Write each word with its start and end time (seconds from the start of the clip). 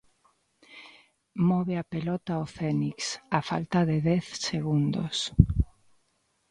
Move 1.49 1.75
a 1.83 1.89
pelota 1.93 2.41
o 2.43 2.45
Fénix, 2.57 2.97
a 3.37 3.39
falta 3.49 3.79
de 3.89 3.97
dez 4.09 4.25
segundos. 4.49 5.17